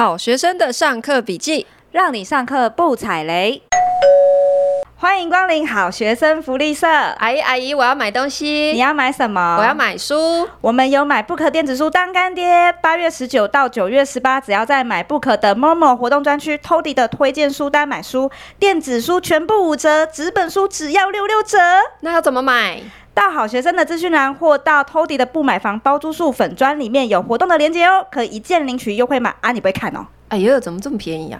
[0.00, 3.60] 好学生的上课笔记，让你上课不踩雷。
[4.96, 6.86] 欢迎光临好学生福利社。
[6.88, 8.72] 阿姨阿姨，我要买东西。
[8.72, 9.58] 你要买什么？
[9.58, 10.48] 我要买书。
[10.62, 12.74] 我们有买 Book 电子书当干爹。
[12.80, 21.58] 八月十九到九月十八，只要在买 Book 的 Momo 活动专区，Toddy 的推荐书单买书，电子书全部五折，纸本书只要六六折。
[22.00, 22.80] 那要怎么买？
[23.20, 29.52] 到好学生的资讯栏或到 Toddy 的不买房包租数粉砖里面有活动的链接哦，可以一键领取优惠码啊！
[29.52, 30.06] 你不会看哦？
[30.28, 31.38] 哎呦，怎么这么便宜啊？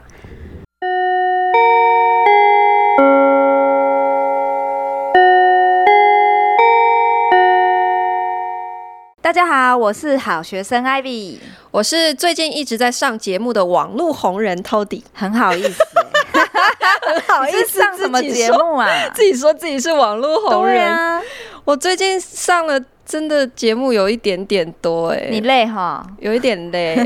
[9.23, 11.39] 大家好，我是好学生 Ivy，
[11.70, 15.83] 我是最近一直在上节目的网络红人 Toddy，很好意思，
[17.06, 18.87] 很好意思上什么节目啊？
[19.15, 21.23] 自己说自己是网络红人，啊、
[21.64, 26.05] 我最近上了真的节目有一点点多哎、欸，你累哈？
[26.20, 26.96] 有一点累，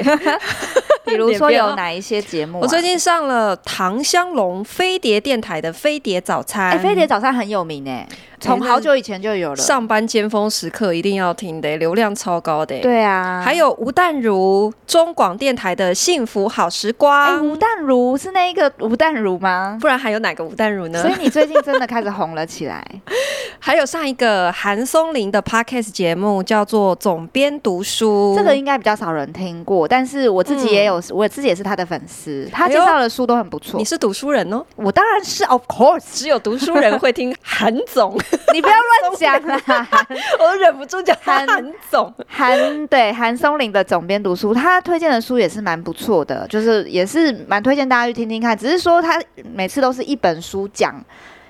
[1.05, 2.61] 比如说有哪一些节目、啊？
[2.63, 8.17] 我最近上了唐香龙飞碟电台的飞碟早餐，哎、欸，飞碟早餐很有名哎、欸。
[8.41, 12.79] 从好久以前就有了，上班尖峰时刻一定要听的，流量超高的。
[12.81, 17.25] 对啊，还有吴淡如中广电台的幸福好时光。
[17.25, 19.79] 哎，吴淡如是那一个吴淡如吗？
[19.81, 21.01] 不然还有哪个吴淡如呢？
[21.01, 22.85] 所以你最近真的开始红了起来。
[23.59, 33.79] 还有上一个韩松林的 Podcast 节目叫做《总编读书》，这个应该比较少人听过，但是我自己也有，嗯、我自己也是他的粉丝，他介绍的书都很不错。
[33.79, 34.65] 你是读书人哦？
[34.77, 38.19] 我当然是，Of course，只有读书人会听韩总。
[38.53, 39.61] 你不要乱讲啦！
[40.39, 41.47] 我都忍不住讲韩
[41.91, 48.57] 总，韩对韩松林的总编读书，他推荐的书也是蛮不错的，就是也是蛮推荐大家去听听看。
[48.57, 49.21] 只是说他
[49.55, 50.95] 每次都是一本书讲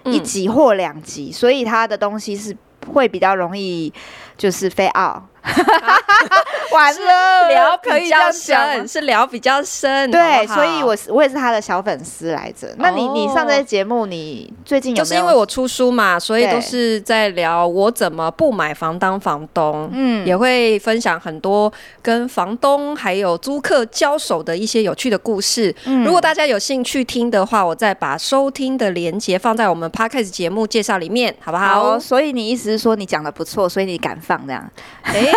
[0.05, 3.93] 一集或两集，嗯，所以他的东西是会比较容易
[4.37, 5.23] 就是飞奥。
[6.73, 12.75] 完了，聊比较深，是聊比较深，对，好好，所以我是我也是他的小粉丝来着。
[12.79, 14.95] 那你你上这些节目，你最近？
[14.95, 25.75] 就是因为我出书嘛，所以都是在聊我怎么不买房当房东，嗯，也会分享很多跟房东还有租客交手的一些有趣的故事。
[25.85, 31.67] 嗯，如果大家有兴趣听的话，我再把收听的连接放在我们 Podcast 节目介绍里面，好不好？
[31.67, 34.71] 好，所以你意思是说你讲的不错，所以你敢放这样？
[35.05, 35.31] 欸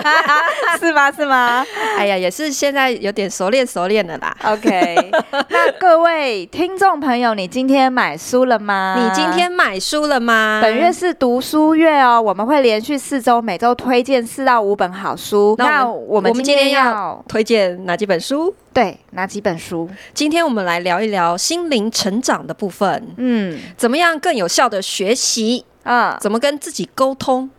[0.80, 1.12] 是吗？
[1.12, 1.64] 是吗？
[1.98, 4.34] 哎呀，也是现在有点熟练熟练的啦。
[4.44, 5.10] OK，
[5.50, 8.96] 那各位听众朋友，你今天买书了吗？
[8.98, 10.60] 你今天买书了吗？
[10.62, 15.54] 本月是读书月哦，我们会连续四周，每周推荐四到五本好书。
[15.58, 18.54] 那我们今天要推荐哪几本书？
[18.72, 19.88] 对，哪几本书？
[20.14, 23.14] 今天我们来聊一聊心灵成长的部分。
[23.18, 25.64] 嗯，怎么样更有效的学习？
[25.84, 27.50] 啊，怎么跟自己沟通？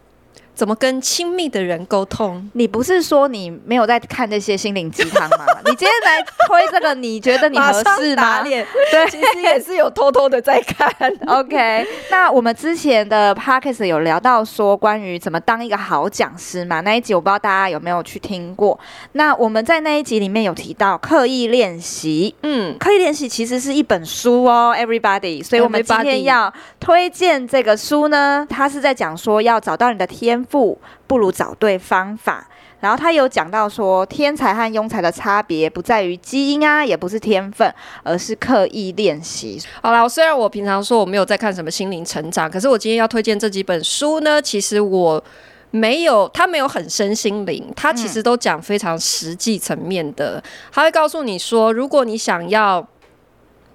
[0.56, 2.50] 怎么跟亲密的人沟通？
[2.54, 5.46] 你不是说你没有在看那些心灵鸡汤吗？
[5.66, 8.44] 你今天来推这个，你觉得你合适吗？
[8.44, 8.66] 对，
[9.10, 10.92] 其实也是有偷偷的在看。
[11.28, 16.82] OK，那我们之前的 Podcast 有聊到说关于怎么当一个好讲师嘛？
[16.82, 18.80] 那一集我不知道大家有没有去听过。
[19.14, 25.44] 那我们在那一集里面有提到刻意练习，嗯，刻意练习其实是一本书哦，Everybody。
[25.44, 32.48] 所以我们今天要推荐这个书呢，它是在讲说要找到你的天赋不如找对方法，
[32.80, 37.74] 然后他有讲到说，天才和庸才的差别不在于基因啊，也不是天分，
[38.04, 39.62] 而是刻意练习。
[39.82, 45.24] 好啦，虽然我平常说我没有在看什么心灵成长，可是我今天要推荐这几本书呢，其实我
[45.72, 50.44] 没有，他没有很身心灵，他其实都讲非常实际层面的。
[50.72, 52.88] 他会告诉你说，如果你想要。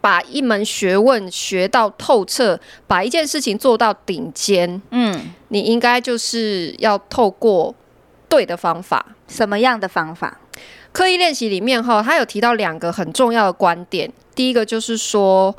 [0.08, 7.74] 把一门学问学到透彻，把一件事情做到顶尖，嗯，你应该就是要透过
[8.26, 9.04] 对的方法。
[9.26, 10.40] 什么样的方法？
[10.92, 14.10] 刻意练习里面哈，他有提到两个很重要的观点。
[14.34, 15.54] 第一个就是说，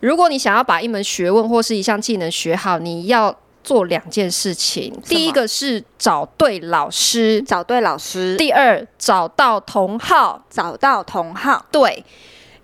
[0.00, 4.98] 如果你想要把一门学问或是一项技能学好，你要做两件事情。
[5.04, 11.66] 第一个是找对老师，找对老师；第二，找到同好，找到同好。
[11.70, 12.02] 对。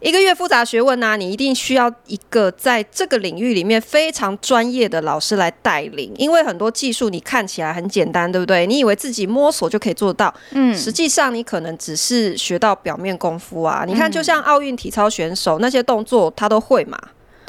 [0.01, 8.67] 一个越复杂学问呢、啊，你一定需要一个在这个领域里面非常专业的老师来带领，因为很多技术你看起来很简单，对不对？
[8.67, 13.85] 你以为自己摸索就可以做到，嗯，实际上你可能只是学到表面功夫啊。
[13.87, 16.99] 你看，就像奥运体操选手那些动作，他都会嘛。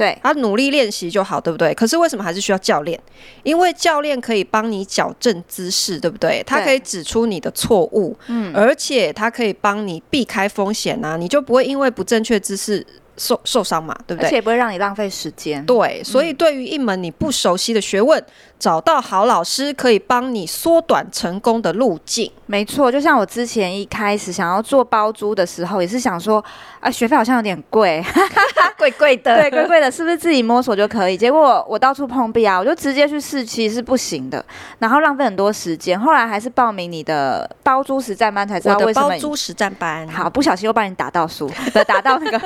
[0.01, 1.71] 对，他努力练习就好，对不对？
[1.75, 2.99] 可是为什么还是需要教练？
[3.43, 6.43] 因为教练可以帮你矫正姿势，对不对？
[6.43, 12.83] 他可以指出你的错误，嗯，而且他可以帮你避开风险啊，你就不会因为不正确姿势
[13.17, 14.25] 受受伤嘛，对不对？
[14.25, 15.63] 而且也不会让你浪费时间。
[15.67, 18.25] 对，所以对于一门你不熟悉的学问，嗯、
[18.61, 22.31] 找到好老师可以帮你缩短成功的路径。
[22.45, 26.43] 没错，就像我之前一开始想要做包租的时候，也是想说，
[26.79, 28.03] 啊，学费好像有点贵，
[28.77, 31.17] 贵贵的，对，贵贵的，是不是自己摸索就可以？
[31.17, 34.45] 结果我到处碰壁啊，我就直接去试，其实是不行的，
[34.77, 35.99] 然后浪费很多时间。
[35.99, 40.07] 后来还是报名你的包租实战班，才知道为什么包租实战班。
[40.07, 41.49] 好，不小心又帮你打到书，
[41.87, 42.39] 打到那个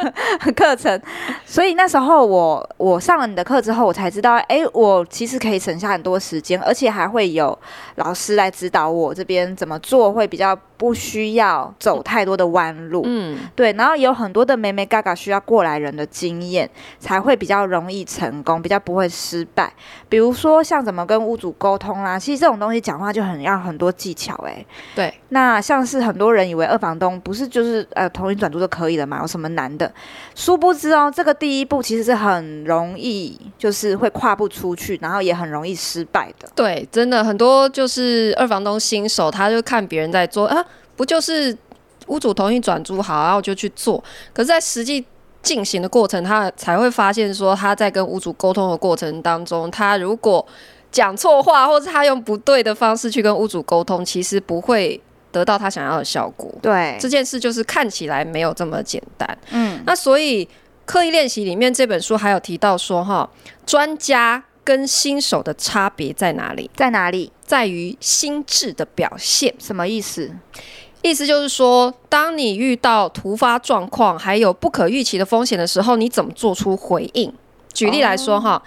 [0.54, 1.02] 课程。
[1.46, 7.58] 所以那时候我我上了你的课之后，我才知道，哎，我其实可以省下很多时间，而且还会有
[7.96, 10.14] 老师来指导我这边怎么做。
[10.14, 16.70] 会比较不需要走太多的弯路，嗯，对，然后有很多的眉眉嘎嘎需要过来人的经验，
[17.00, 19.74] 才会比较容易成功，比较不会失败。
[20.10, 24.68] 比如说像怎么跟屋主沟通啦，其实这种东西讲话就很要很多技巧哎、欸。
[24.94, 29.90] 对，那像是很多人以为二房东不是就是呃同意转租就可以了嘛，有什么难的？
[30.36, 36.50] 殊不知哦，这个第一步其实是很容易，就是会跨不出去，然后也很容易失败的。
[36.54, 39.86] 对，真的很多就是二房东新手，他就看。
[39.86, 41.56] 别人在做啊，不就是
[42.08, 44.04] 屋主同意转租好，然后就去做。
[44.34, 45.06] 可是，在实际
[45.42, 50.46] 进行的过程，他才会发现说，他在跟屋主沟通的过程当中，他如果
[50.92, 55.02] 讲错话，或者他用不对的方式去跟屋主沟通，其实不会
[55.32, 56.54] 得到他想要的效果。
[56.62, 59.38] 对，这件事就是看起来没有这么简单。
[59.52, 60.48] 嗯，那所以
[60.86, 63.30] 刻意练习里面这本书还有提到说，哈，
[63.66, 64.44] 专家。
[64.66, 66.68] 跟新手的差别在哪里？
[66.76, 67.32] 在哪里？
[67.46, 69.54] 在于心智的表现。
[69.60, 70.32] 什么意思？
[71.10, 77.32] 意思就是说，当你遇到突发状况，还有不可预期的风险的时候，你怎么做出回应？
[77.72, 78.62] 举例来说，哈、哦，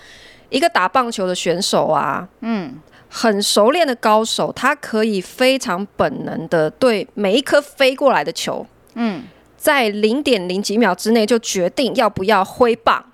[0.49, 8.64] 一个打棒球的选手啊，嗯，很熟练的高手，他可以非常本能的对每一颗飞过来的球，
[8.94, 9.25] 嗯，
[9.56, 13.05] 在零点零几秒之内就决定要不要挥棒，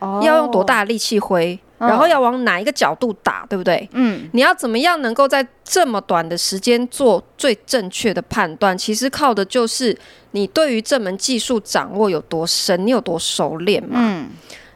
[0.00, 1.58] 哦，要用多大的力气挥。
[1.88, 3.88] 然后要往哪一个角度打，对不对？
[3.92, 8.76] 嗯，你要怎么样能够在这么短的时间做最正确的判断？
[8.78, 9.96] 其实靠的就是
[10.30, 13.96] 你对于这门技术掌握有多深，你有多熟练嘛。
[14.00, 14.30] 嗯，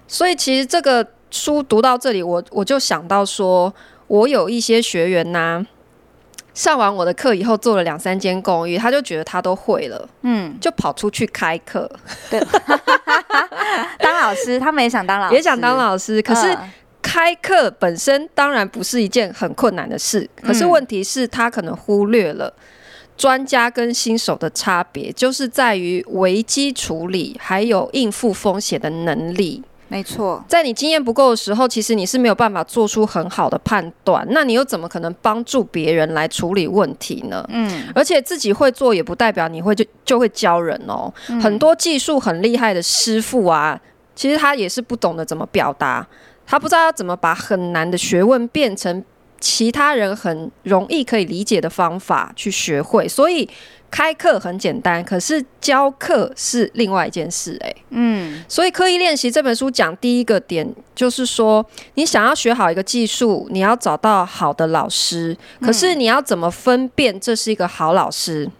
[0.09, 3.73] 所以其实这个书读到这里，我我就想到说，
[4.09, 5.67] 我有一些学员呐、啊，
[6.55, 11.91] 上完我的课以后做了两三间公寓，他就觉得他都会了，嗯，就跑出去开课，
[12.31, 12.41] 对，
[13.99, 16.57] 当老师，他们也想当老师， 也想当老师，可是。
[17.07, 22.53] 嗯开课本身当然不是一件很困难的事，可是问题是，他可能忽略了
[23.17, 29.63] 专家跟新手的差别，就是在于危机处理还有应付风险的能力。
[29.89, 34.27] 没错，在你经验不够的时候，其实你是没有办法做出很好的判断。
[34.31, 37.49] 那你又怎么可能帮助别人来处理问题呢？
[37.51, 41.13] 嗯，而且自己会做也不代表你会就就会教人哦。
[41.41, 43.81] 很多技术很厉害的师傅啊，
[44.17, 46.05] 其实他也是不懂得怎么表达。
[46.47, 49.05] 他不知道要怎么把很难的学问变成
[49.41, 53.49] 其他人很容易可以理解的方法去学会，所以
[53.91, 57.57] 开课很简单，可是教课是另外一件事。
[57.61, 61.65] 诶，嗯，所以刻意练习这本书讲第一个点就是说，
[61.95, 68.51] 你想要学好一个技术，你要找到好的老师，可是你要怎么分辨这是一个好老师？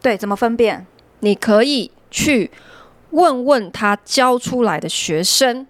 [0.00, 0.86] 对，怎么分辨？
[1.20, 2.50] 你可以去
[3.10, 5.66] 问问他教出来的学生。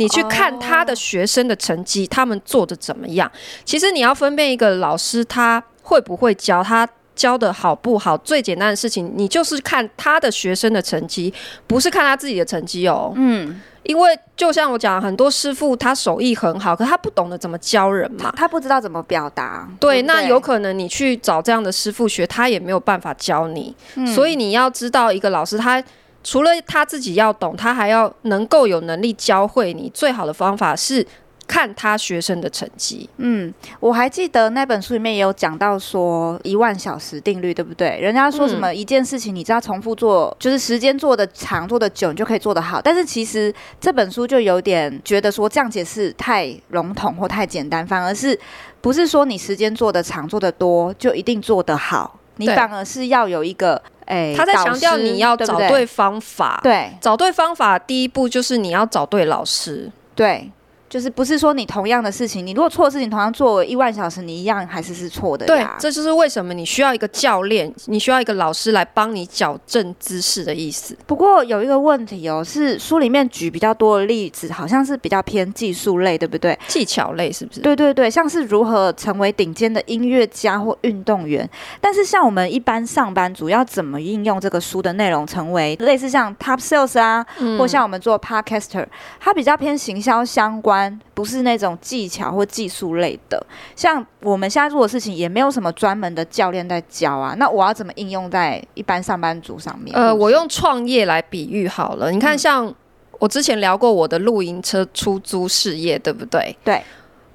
[0.00, 3.30] 你去看他的学生的成绩，他们做的怎么样？
[3.66, 8.16] 其实你要分辨一个老师他会不会教，他教的好不好。
[8.16, 11.32] 最简单的事情，你就是看他的学生的成绩，
[11.66, 13.12] 不是看他自己的成绩哦。
[13.14, 19.68] 嗯，因为就像我讲，很多师傅他手艺很好，可他不懂得怎么教人嘛，他不知道怎么表达。
[19.78, 23.76] 对，那有可能你去找这样的师傅学，他也没有办法教你。
[24.14, 25.84] 所以你要知道，一个老师他。
[26.22, 29.90] 除了他自己要懂，他还要能够有能力教会你。
[29.94, 31.06] 最好的方法是
[31.46, 33.08] 看他学生的成绩。
[33.16, 37.98] 嗯，我还记得那本书里面也有讲到说一万小时定律，对不对？
[38.00, 42.80] 人家说什么一件事情，你只要重复做，就是时间做的长、做的久，你就可以做得好。
[42.80, 48.38] 但是其实这本书就有点觉得说这样解释太笼统或太简单，反而是
[48.80, 52.20] 不是说你时间做的长、做的多就一定做得好？
[52.36, 53.82] 你反而是要有一个。
[54.10, 55.86] 欸、他在强调你要找对？
[55.86, 60.50] 方法，对，对，找对方法，第一步就是你要找对老师，对，
[60.90, 65.46] 就是不是说你同样的事情，你如果错的事情同样做一万小时，你一样还是是错的。
[65.46, 70.98] 对，这就是为什么你需要一个教练，你需要一个老师来帮你矫正姿势的意思。
[71.06, 76.58] 不过有一个问题哦，是书里面举比较多的例子，好像是比较偏技术类，对不对？
[76.66, 77.60] 技巧类是不是？
[77.60, 81.48] 对对对，像是如何成为顶尖的音乐家或运动员。
[81.80, 88.84] 但是像我们一般上班族要怎么应用这个书的内容，成为类似像 Top Sales 啊，嗯、或像我们做 Podcaster，
[89.20, 90.79] 它比较偏行销相关。
[91.12, 93.44] 不是那种技巧或技术类的，
[93.74, 97.34] 像我们现在做的事情，也没有什么专门的教练在教啊。
[97.38, 99.96] 那我要怎么应用在一般上班族上面？
[99.96, 102.10] 呃，我用创业来比喻好了。
[102.12, 102.72] 你看，像
[103.18, 106.56] 我之前聊过我的露营车出租事业，对不对？
[106.64, 106.80] 对。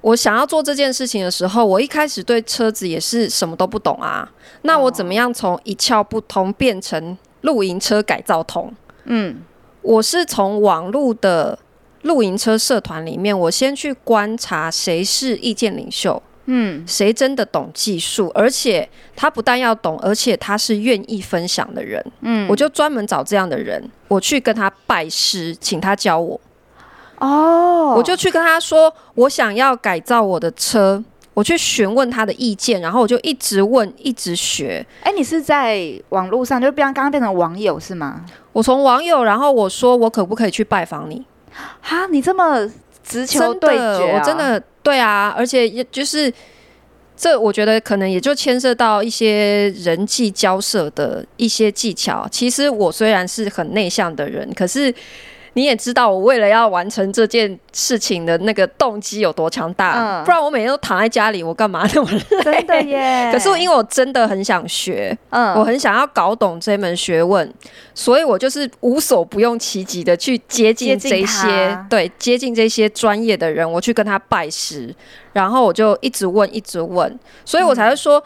[0.00, 4.28] 我想要做这件事情的时候，我一开始对车子也是什么都不懂啊。
[4.62, 8.72] 那我怎么样从一窍不通变成露营车改造通？
[9.04, 9.42] 嗯，
[9.82, 11.58] 我是从网络的。
[12.06, 26.40] 露营车社团里面，我先去观察谁是意见领袖，嗯，谁真的懂技术，而且他不但要懂，而且他是愿意分享的人，嗯，我就专门找这样的人，我去跟他拜师，请他教我。
[27.18, 34.86] 哦，我就去跟他说，我想要改造我的车，我去询问他的意见，然后我就一直问，一直学。
[35.02, 38.22] 哎，你是在网络上，就变刚刚变成网友是吗？
[38.52, 41.24] 我从网友，然后我说我可不可以去拜访你？
[41.80, 42.68] 哈，你这么
[43.02, 46.32] 直球对我真的对啊，而且也就是
[47.16, 52.26] 这，我觉得可能也就牵涉到一些人际交涉的一些技巧。
[52.30, 54.94] 其实我虽然是很内向的人，可是。
[55.56, 62.42] 你也知道我为了要完成这件事情的那个动机有多强大，嗯、不然我每天都躺在家里，我干嘛那么累？
[62.44, 63.30] 真的耶！
[63.32, 67.50] 可是因为我真的很想学，嗯，我很想要搞懂这门学问，
[67.94, 74.94] 所以我就是无所不用其极的去接近这些，对，接近这些专业的人，我去跟他拜师，
[75.32, 78.24] 然后我就一直问，一直问，所以我才会说，嗯、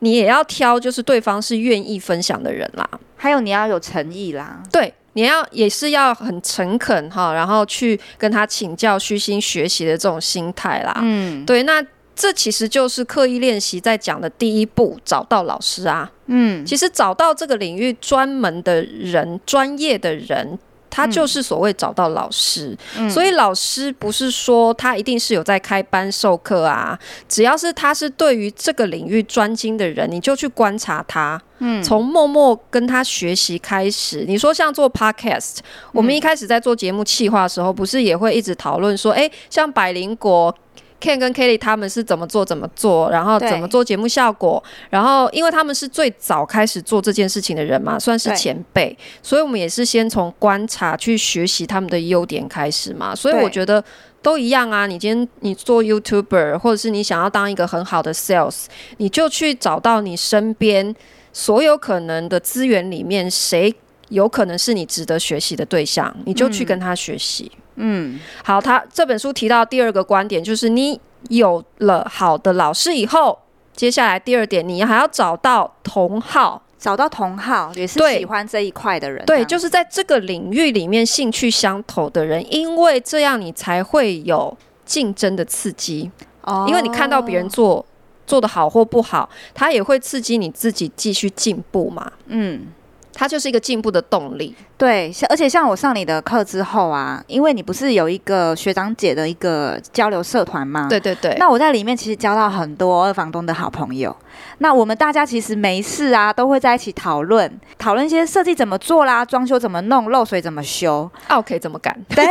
[0.00, 4.92] 你也要挑，就是对方是愿意分享的人啦，还有你要有诚意啦，对。
[5.14, 10.98] 你要也是要很诚恳哈，然后去跟他请教、虚心学习的这种心态啦。
[11.02, 16.10] 嗯，对，那这其实就是刻意练习在讲的第一步，找到老师啊。
[16.26, 20.58] 嗯，其实找到这个领域专门的人、专业的人。
[20.92, 34.26] 他就是所谓找到老师，嗯、所以老师不是说他一定是有在开班授课啊，只要是他是对于这个领域专精的人，你就去观察他，嗯，从默默跟他学习开始。
[34.28, 35.60] 你说像做 podcast，
[35.92, 40.54] 我们一开始在做节目企划的时候，不是也会一直讨论说，哎、欸，像百灵果。
[41.02, 53.12] Ken 跟 Kelly 他们是怎么做怎么做，然后怎么做节目效果，然后因为他们是最早开始做这件事情的人嘛，算是前辈，所以我们也是先从观察去学习他们的优点开始嘛。
[53.16, 53.82] 所以我觉得
[54.22, 54.86] 都一样啊。
[54.86, 58.66] 你今天你做 YouTuber，或者是你想要当一个很好的 Sales，
[58.98, 60.94] 你就去找到你身边
[61.32, 63.74] 所有可能的资源里面，谁
[64.10, 67.50] 有可能是你值得学习的对象，你就去跟他学习。
[67.56, 73.38] 嗯嗯，好，他这本书提到第二个观点就是，你有了好的老师以后，
[73.74, 86.10] 接下来第二点，你还要找到同好，找到同好也是喜欢这一块的人，对，对，就是在这个领域里面兴趣相投的人，因为这样你才会有竞争的刺激，
[86.42, 87.84] 哦，因为你看到别人做
[88.26, 92.66] 做的好或不好，他也会刺激你自己继续进步嘛，嗯。
[93.14, 100.86] 它就是一个进步的动力，对，像而且像我上你的课之后啊，因为你不是有一个学长姐的一个交流社团吗？
[100.88, 101.36] 对对对。
[101.38, 104.16] 那我在里面其实交到很多二房东的好朋友。
[104.58, 111.94] 那我们大家其实没事啊，都会在一起讨论，讨论一些设计怎么做啦，装修怎么弄，漏水怎么修，OK 怎么干？
[112.08, 112.24] 对，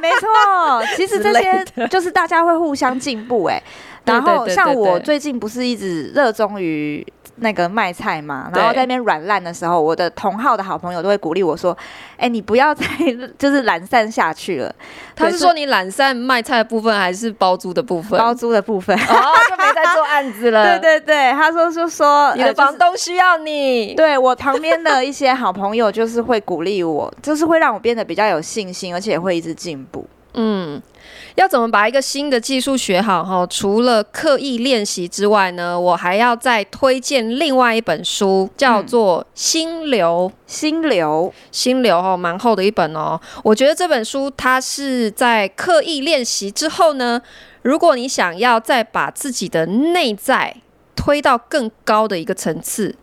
[0.00, 0.28] 没错。
[0.94, 3.62] 其实这些就是大家会互相进步哎、欸。
[4.04, 7.06] 然后像我最近不是一直热衷于。
[7.40, 11.76] 那个卖菜嘛，然后在那边软烂的时候，我的同号的好朋友都会鼓励我说
[12.16, 12.84] ：“哎、欸，你不要再
[13.38, 14.74] 就是懒散下去了。”
[15.14, 18.18] 他是说你懒散卖菜的部分，还是包租的部分？
[18.18, 20.78] 包租的部分，哦，就没在做案子了。
[20.78, 23.80] 对对对，他说就说你的房东需要你。
[23.80, 30.06] 呃就是、对我旁边的一些好朋友，就是会鼓励我，就是会让我变得比较有信心，而且也会一直进步。
[30.38, 30.82] 嗯。
[31.34, 33.22] 要怎么把一个新的技术学好？
[33.22, 40.32] 哈，除了刻意练习之外呢，我还要再推荐另外一本书，叫做《心流》。
[40.52, 43.20] 心流，心流，哈，蛮厚的一本哦。
[43.44, 47.22] 我觉得这本书它是在刻意练习之后呢，
[47.62, 50.56] 如果你想要再把自己的内在
[50.96, 52.96] 推到更高的一个层次。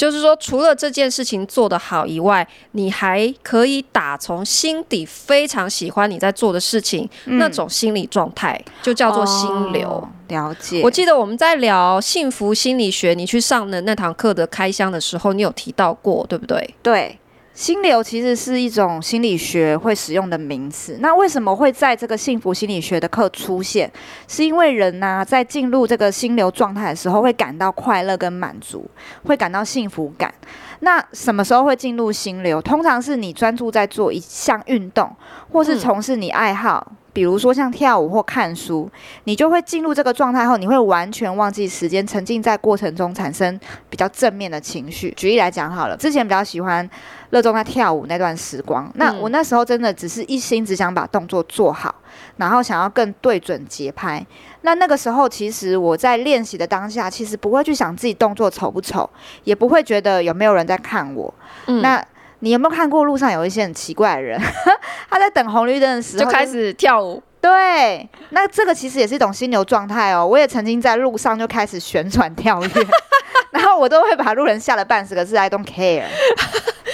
[0.00, 9.86] 就是说，除了这件事情做得好以外，你还可以打从心底非常喜欢你在做的事情，嗯、那种心理状态就叫做心流。
[9.90, 10.80] 哦、了解。
[10.82, 16.74] 我记得我们在聊幸福心理学，你去上的那堂课的开箱的时候，你有提到过，对不对？
[16.82, 17.18] 对。
[17.52, 20.96] 心流其实是一种心理学会使用的名词。
[21.00, 23.90] 那为什么会在这个幸福心理学的课出现？
[24.28, 28.88] 是因为人呢、在进入这个心流状态的时候，会感到快乐跟满足，
[29.24, 30.32] 会感到幸福感。
[30.80, 32.60] 那什么时候会进入心流？
[32.60, 35.14] 通常是你专注在做一项运动，
[35.52, 36.86] 或是从事你爱好。
[36.90, 38.88] 嗯比如说像跳舞或看书，
[39.24, 43.58] 你就会进入这个状态后，你会完全忘记时间，沉浸在过程中，产生
[43.90, 45.12] 比较正面的情绪。
[45.16, 46.88] 举例来讲好了，之前比较喜欢
[47.30, 51.92] 热衷在跳舞那段时光，那我那时候真的只是一心只想把动作做好，
[52.36, 54.24] 然后想要更对准节拍。
[54.62, 59.08] 那那个时候，其实我在练习的当下，其实不会去想自己动作丑不丑，
[59.44, 61.32] 也不会觉得有没有人在看我。
[61.66, 62.04] 嗯，那。
[62.42, 64.40] 你有没有看过路上有一些很奇怪的人？
[65.10, 67.22] 他在等红绿灯的时候就开始跳舞。
[67.38, 70.26] 对，那这个其实也是一种心流状态哦。
[70.26, 72.68] 我也曾经在路上就开始旋转跳跃，
[73.52, 76.04] 然后我都会把路人吓了半死，可是 I don't care。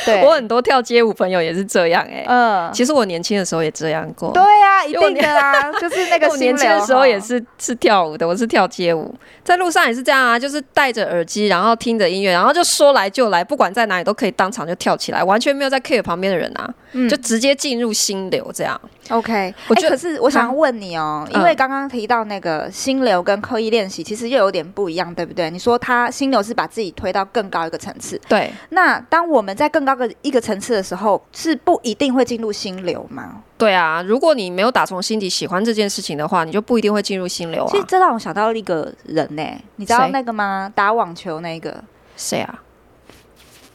[0.07, 4.31] 对，我很多跳街舞朋友也是这样哎、欸，嗯，其实我年轻的时候也这样过。
[4.33, 18.81] 对呀、啊，一定的啊， 就是那个我年轻的时候也是是跳舞的，我是跳街舞，在路上也是这样啊，就是戴着耳机，然后听着音乐，然后就说来就来，不管在哪里都可以当场就跳起来，完全没有在 care 旁边的人啊，嗯、就直接进入心流这样。
[19.11, 25.50] OK，我觉得、欸、可是我想要问你哦、喔，因为刚刚提到那个心流跟刻意练习，其实又有点不一样，对不对？
[25.50, 28.50] 你说他心流是把自己推到更高一个层次，对。
[28.71, 33.43] 那当我们在更高个一个层次的时候，是不一定会进入心流吗？
[33.59, 37.69] 对啊，如果你没有打从心底喜欢这件事情的话，你就不一定会进入心流啊。
[37.71, 40.71] 其实这让我想到一个人呢、欸，你知道那个吗？
[40.75, 41.83] 打网球那个
[42.17, 42.62] 谁啊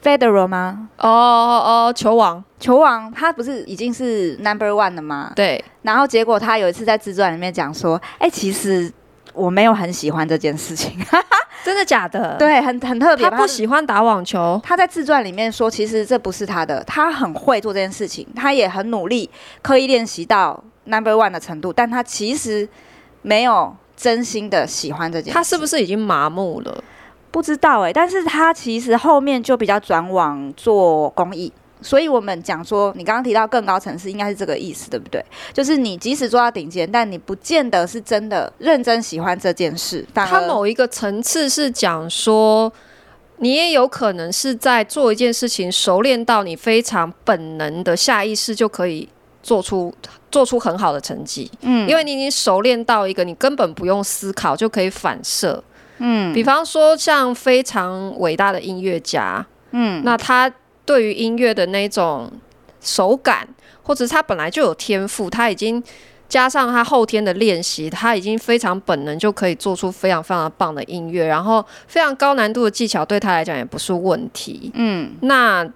[0.04, 0.90] ？Federer 吗？
[0.98, 5.32] 哦哦哦，球王，球王，他不是已经是 Number One 了吗？
[5.36, 5.64] 对。
[5.84, 8.92] 然后结果他有一次在自传里面讲说：“哎、欸，其实
[9.34, 10.98] 我没有很喜欢这件事情。
[11.64, 12.36] ”真的假的？
[12.40, 13.30] 对，很很特别。
[13.30, 14.60] 他不喜欢打网球。
[14.64, 19.30] 他在自传里面说，其实这不是他的，他很会做这件事情，他也很努力，
[19.62, 22.68] 刻意练习到 Number One 的程度，但他其实
[23.22, 25.36] 没有真心的喜欢这件事。
[25.36, 26.84] 他是不是已经麻木了？
[27.32, 35.24] 不知道哎、欸，但是他其实后面就比较转往做公益，所以我们讲说，你刚刚提到更高层次，应该是这个意思，对不对？
[35.54, 40.06] 就是你即使做到顶尖，但你不见得是真的认真喜欢这件事。
[40.14, 42.72] 他某一个层次是讲说，
[43.38, 49.08] 你也有可能是在做一件事情，熟练到你非常本能的下意识就可以
[49.42, 49.94] 做出
[50.30, 51.50] 做出很好的成绩。
[51.62, 55.64] 嗯，因为你已经熟练到一个你根本不用思考就可以反射。
[56.02, 60.52] 嗯，比方说像非常伟大的音乐家，嗯，那他
[60.84, 62.32] 对于音乐的那种
[62.82, 63.48] 手感，
[63.84, 65.82] 或者是他本来就有天赋，他已经
[66.28, 74.72] 加上他后天的练习，他已经非常本能就可以做出非常非常棒的音乐，然后非常高难度的技巧对他来讲也不是问题。
[74.74, 75.70] 嗯，那。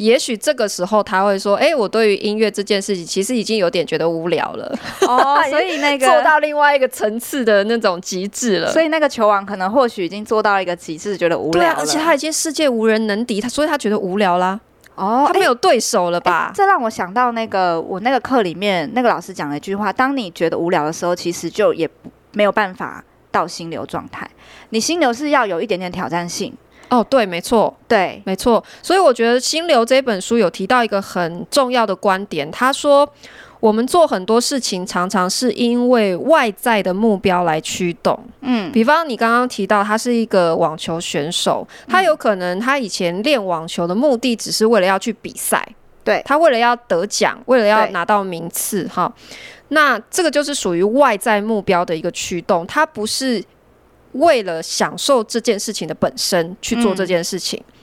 [0.00, 4.74] 也许这个时候他会说：“哎、欸，我对于音乐这件事情其实已经有点觉得无聊了。”
[5.06, 8.72] 哦， 所以那个做到另外一个层次的那种极致了。
[8.72, 11.60] 所以那个球王可能或许已经做到一个极致，觉得无聊了。
[11.60, 14.58] 对啊，而且他已经世界无人能敌，他所以他觉得无聊啦。
[14.94, 16.44] 哦，他没有对手了吧？
[16.44, 21.88] 欸欸、这让我想到那个我那个课里面那个老师讲了一句话：当你觉得无聊的时候，其实就也
[22.32, 24.28] 没有办法到心流状态。
[24.70, 26.54] 你心流是要有一点点挑战性。
[26.90, 28.62] 哦，对，没错，对，没错。
[28.82, 33.08] 所以我觉得《心流》这本书有提到一个很重要的观点，他说
[33.60, 38.18] 我们做很多事情常常是因为外在的目标来驱动。
[38.40, 45.64] 嗯，比方你刚刚提到他是一个网球选手，他有可能他以前练网球的目的只是为了要去比赛，
[46.02, 49.12] 对，他为了要得奖，为了要拿到名次，哈。
[49.68, 53.40] 那这个就是属于外在目标的一个驱动，它不是。
[54.12, 57.74] 为了享受这件事情的本身去做这件事情，嗯、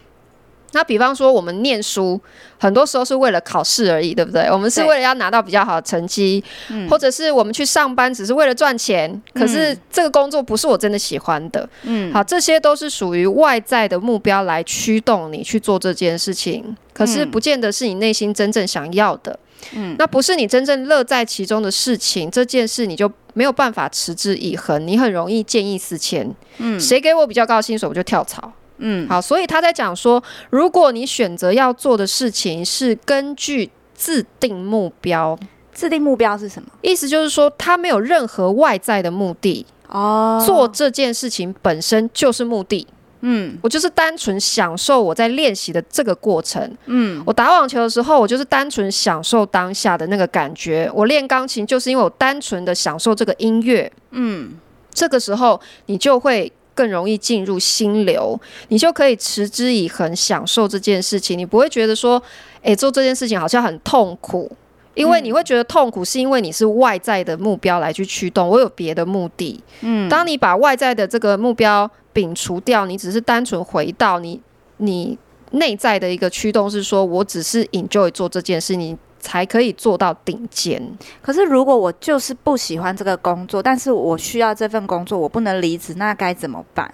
[0.74, 2.20] 那比方说我们念书，
[2.60, 4.50] 很多时候是为了考试而已，对不对？
[4.52, 6.44] 我们是为了要拿到比较好的成绩，
[6.90, 11.68] 或者是我们去上班只是为了赚钱，嗯、可是这个工作不是我真的喜欢的。
[11.84, 19.40] 嗯，好，这些都是属于外在的目标来驱动你去做这件事情，可是不见得是你内心真正想要的。
[19.74, 26.34] 嗯，那不是你真正乐在其中的事情，这件事你就没有办法持之以恒，你很容易见异思迁。
[26.58, 28.52] 嗯，谁给我比较高薪水，我就跳槽。
[28.78, 35.38] 嗯，好，所以他在讲说，如果你选择要做的事情是根据自定目标，
[35.74, 36.70] 自定目标是什么？
[36.82, 42.86] 意思就是说，他没有任何外在的目的哦，做这件事情本身就是目的。
[43.30, 46.78] 嗯，我就是单纯享受我在练习的这个过程。
[46.86, 50.90] 嗯，我打网球的时候，我就是单纯享受当下的那个感觉。
[50.94, 53.92] 我练钢琴就是因为我单纯的享受这个音乐。
[54.12, 54.54] 嗯，
[54.94, 61.38] 这个时候你就会更容易进入心流，你就可以持之以恒享受这件事情。
[61.38, 62.22] 你不会觉得说，
[62.62, 64.50] 诶，做这件事情好像很痛苦。
[64.98, 69.64] 因为你会觉得痛苦，是因为你是外在的目标来去驱动，我有别的目的。
[69.82, 74.42] 嗯，当你把外在的这个目标摒除掉，你只是单纯回到你
[74.78, 75.16] 你
[75.52, 80.82] 内在的一个驱动，是说我只是 enjoy 做这件事，你才可以做到顶尖。
[81.22, 86.90] 可是如果我就是不喜欢这个工作，但是我需要这份工作，我不能离职，那该怎么办？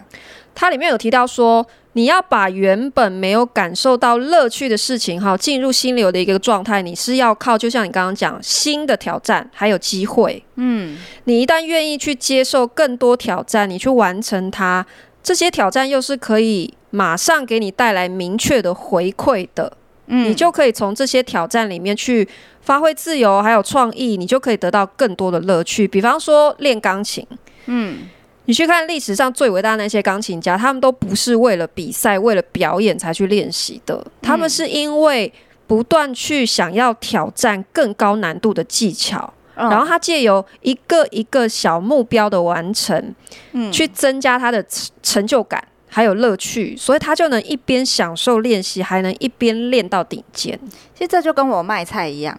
[0.56, 10.44] 它里面有提到说，你要把原本没有感受到乐趣的事情，哈，进入心流的一个状态，你是要靠，就像你刚刚讲，新的挑战还有机会。
[10.56, 14.84] 嗯，你一旦愿意去接受更多挑战，你去完成它，
[15.22, 19.78] 这些挑战又是可以马上给你带来明确的回馈的。
[20.08, 22.28] 嗯，你就可以从这些挑战里面去
[22.62, 25.88] 发挥自由，还有创意，你就可以得到更多的乐趣。
[25.88, 27.26] 比方说练钢琴，
[27.66, 28.00] 嗯。
[28.46, 35.32] 你去看历史上最伟大的那些钢琴家，他们都不是为了比赛、为了表演才去练习的，他们是因为
[35.66, 43.16] 不断去想要挑战更高难度的技巧，然后他借由一个一个小目标的完成，
[43.54, 44.62] 嗯去增加他的
[45.02, 45.66] 成就感。
[45.94, 50.60] 还有乐趣，所以他就能一边享受练习，还能一边练到顶尖。
[50.96, 52.36] 其实这就跟我卖菜一样，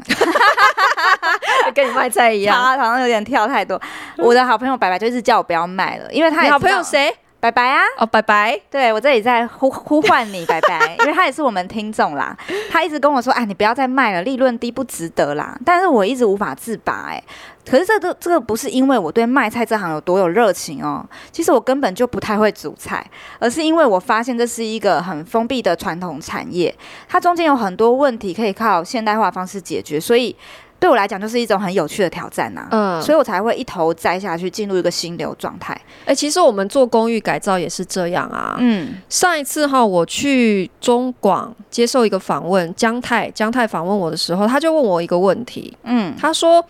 [1.72, 3.80] 跟你卖菜一样， 他好像有点跳太多。
[4.18, 7.14] 我的好朋友白白就是叫我不要卖了，因为他也好朋友谁？
[7.44, 12.34] 白白啊，哦，拜拜，对，我这里在呼呼唤你，拜拜，因为他也是我们听众啦。
[12.72, 15.54] 他一直跟我说，哎，你不要再卖了，利润低，不值得啦。
[15.62, 17.22] 但是我一直无法自拔，哎，
[17.68, 23.06] 可是这都这个不是因为我对卖菜这行有多有热情哦，其实我根本就不太会煮菜，
[23.38, 26.74] 而是因为我发现这是一个很封闭的传统产业，
[27.06, 30.34] 它中间有很多问题可以靠现代化方式解决，所以。
[30.84, 35.72] 对我来讲，就是一种很有趣的挑战呐、啊，嗯，所以我才会一头栽下去，进入一个心流状态。
[36.00, 46.62] 哎、欸，其实我们做公寓改造也是这样啊，嗯，上一次哈，我去中广接受一个访问，姜太姜太访问我的时候，他就问我一个问题，嗯，他说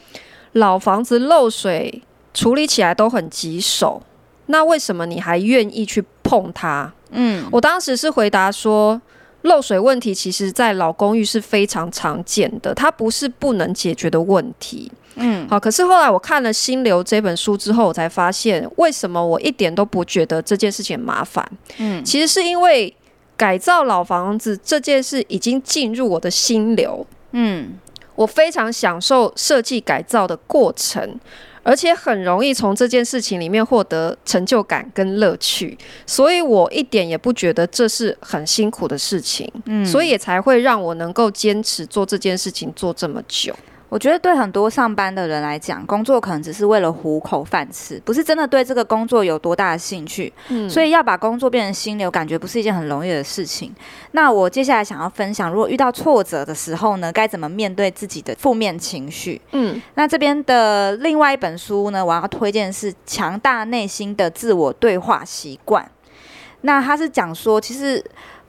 [0.52, 2.00] 老房子漏水
[2.32, 4.00] 处理起来都很棘手，
[4.46, 6.92] 那为什么你还愿意去碰它？
[7.10, 9.02] 嗯，我当时是回答说。
[9.44, 14.90] 漏水问题其实，在老公寓是非常常见的，它不是不能解决的问题。
[15.16, 21.48] 嗯，好，可是后来我看了《心流》这本书之后，我才发现，为什么我一点都不觉得这件事情麻烦。
[21.78, 22.92] 嗯，其实是因为
[23.36, 27.06] 改造老房子这件事已经进入我的心流。
[27.32, 27.74] 嗯，
[28.14, 31.20] 我非常享受设计改造的过程。
[31.64, 43.56] 而且很容易从这件事情里面获得成就感跟乐趣，所以我一点也不觉得这是很辛苦的事情，嗯，所以也才会让我能够坚持做这件事情做这么久。
[43.94, 50.32] 我觉得对很多上班的人来讲，工作可能只是为了糊口饭吃，不是真的对这个工作有多大的兴趣。
[50.48, 53.72] 嗯，所以要把工作变成心流，感觉不是一件很容易的事情。
[54.10, 59.40] 那我接下来想要分享，如果遇到挫折的时候呢，该怎么面对自己的负面情绪？
[59.52, 65.84] 嗯，那这边的另外一本书呢，我要推荐是《强大内心的自我对话习惯》。
[66.62, 68.04] 那他是讲说，其实。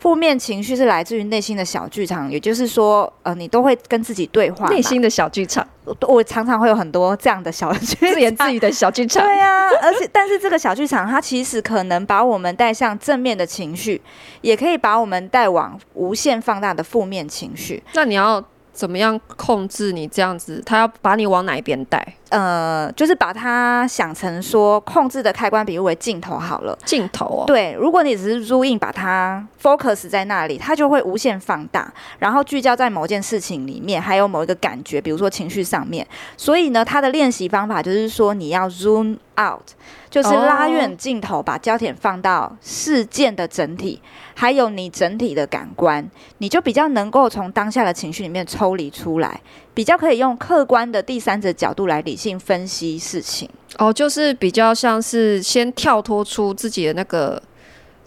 [0.05, 4.67] 负面情绪是来自于内心的小剧场，也就是说，呃，你都会跟自己对话。
[4.69, 9.23] 内心的小剧场，我我常常会有很多这样的小剧场，自言自语的小剧场。
[9.23, 13.99] 对呀、啊，而且但是这个小剧场，它其实可能把我们带向正面的情绪，
[14.41, 17.81] 也可以把我们带往无限放大的负面情绪。
[17.93, 20.61] 那你要怎么样控制你这样子？
[20.63, 22.15] 他要把你往哪一边带？
[22.35, 26.77] 呃，就是把它想成说控制的开关，比如为镜头好了。
[26.83, 36.05] 镜头哦，对，如果你只是 zoom in 把它 focus 在那里，它就会无限放大，然后聚焦在某件事情里面，还有某一个感觉，比如说情绪上面。
[36.35, 39.69] 所以呢，它的练习方法就是说，你要 zoom out，
[40.09, 44.01] 就是拉远镜头，把焦点放到事件的整体，
[44.33, 46.05] 还有你整体的感官，
[46.39, 49.39] 你就比较能够从当下的情绪里面抽离出来。
[49.75, 57.39] 比较可以用客观的第三者角度来理性分析事情哦，就是比较像是先跳脱出自己的那个。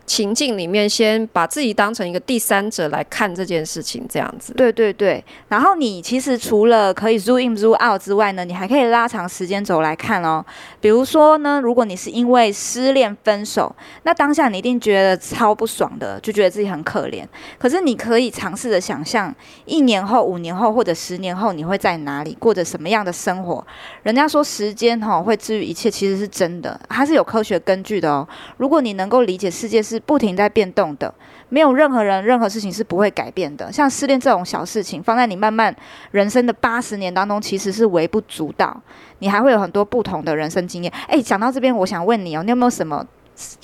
[0.08, 4.54] 情境里面，先把自己当成一个第三者来看这件事情，这样子。
[4.54, 5.22] 对对对。
[5.48, 10.42] 然后你其实除了可以 zoom in zoom out 之外呢，你还可以拉长时间轴来看哦。
[10.80, 13.70] 比如说呢，如果你是因为失恋分手，
[14.04, 17.22] 那当下你一定觉得超不爽的，就觉得自己很可怜。
[17.58, 19.32] 可是你可以尝试着想象，
[19.66, 23.62] 一年后、五年后或者十年后，你会在哪里过着什么样的生活？
[24.02, 28.26] 人家说时间哈会治愈一切，其实是真的，它是有科学根据的哦。
[28.56, 29.97] 如果你能够理解世界是。
[30.00, 31.12] 不停在变动的，
[31.48, 33.72] 没有任何人、任何事情是不会改变的。
[33.72, 35.74] 像失恋这种小事情，放在你慢慢
[36.10, 38.80] 人生的八十年当中，其实是微不足道。
[39.20, 40.92] 你还会有很多不同的人生经验。
[41.08, 43.04] 诶，讲到这边，我想问你哦，你有没有什么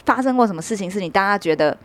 [0.04, 1.76] 发生过什么事情，是你大家觉得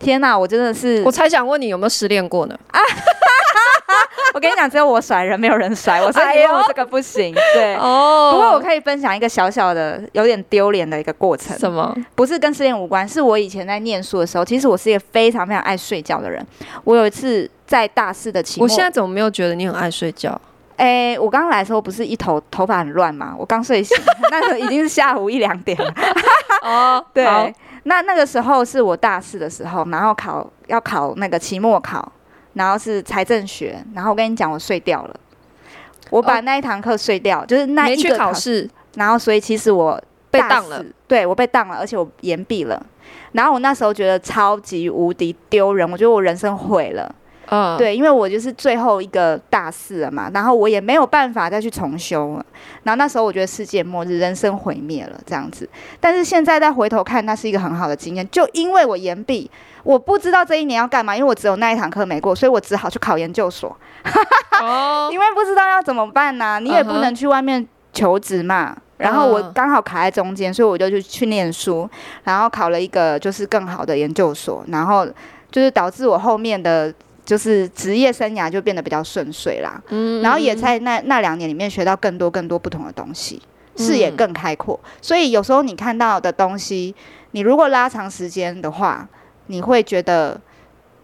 [0.00, 1.02] 天哪，我真的是……
[1.04, 2.58] 我才想问你有没有失恋过呢？
[2.72, 2.80] 啊！
[4.32, 7.34] 我跟你讲，只有我甩人，没有人甩 我，所以你问我这个不行。
[7.54, 11.56] 对哦，不过我可以分享一个小小的、有点丢脸的一个过程。
[11.58, 11.94] 什么？
[12.14, 16.44] 不是跟失恋无关，是我以前在念书的时候，其实我是一个非常非常爱睡觉的人。
[16.84, 20.40] 我有一次在大四的期末，我现在怎么没有觉得你很爱睡觉？
[20.76, 23.34] 哎，我刚来的时候不是一头头发很乱吗？
[23.36, 23.94] 我刚睡醒，
[24.30, 25.92] 那时候已经是下午一两点了。
[26.62, 27.26] 哦，对，
[27.84, 32.12] 那那个时候是我大四的时候，然后考要考那个期末考。
[32.54, 35.20] 然后是财政学，然后我跟你讲，我睡掉了，
[36.10, 42.84] 我把那一堂课睡掉，哦、就是那一个考试，然后所以其实我被当了，对我被当了，而且我延毕了，
[43.32, 47.14] 然后我那时候觉得超级无敌丢人，我觉得我人生毁了。
[47.50, 52.46] 嗯，对，因为我就是最后一个大四了嘛，然后我也没有办法再去重修了。
[52.84, 55.68] 然后那时候我觉得世界末日，人生毁灭了这样子。
[55.98, 58.28] 但是现在再回头看，那是一个很好的经验。
[58.30, 59.50] 就因为我延毕，
[59.82, 63.76] 我不知道这一年要干嘛，因为我只有那一堂课没过，所以我只好去考研究所。
[64.62, 66.58] 哦， 因为不知道要怎么办呢、啊？
[66.60, 68.76] 你也不能去外面求职嘛。
[68.96, 71.90] 然后我刚好卡在中间，所以我就去去念书，
[72.22, 75.04] 然后考了一个就是更好的研究所，然后
[75.50, 76.94] 就是导致我后面的。
[77.30, 83.40] 就是职业生涯就变得比较顺遂啦，嗯，然后也在那那两年里面学到更多更多不同的东西，
[83.76, 84.80] 视野更开阔。
[85.00, 86.92] 所以有时候你看到的东西，
[87.30, 89.08] 你如果拉长时间的话，
[89.46, 90.40] 你会觉得